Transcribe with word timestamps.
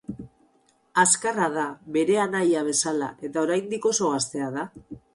Azkarra 1.03 1.51
da, 1.57 1.67
bere 1.99 2.17
anaia 2.23 2.65
bezala, 2.71 3.13
eta 3.29 3.47
oraindik 3.47 3.91
oso 3.95 4.13
gaztea 4.19 4.53
da. 4.61 4.71